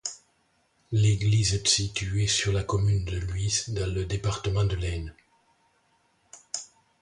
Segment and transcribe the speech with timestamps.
[0.91, 5.13] L'église est située sur la commune de Lhuys, dans le département de l'Aisne.